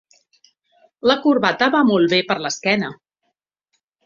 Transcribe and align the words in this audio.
La 1.11 1.17
corbata 1.25 1.67
va 1.77 1.83
molt 1.91 2.13
bé 2.15 2.21
per 2.31 2.39
a 2.39 2.43
l'esquena. 2.47 2.91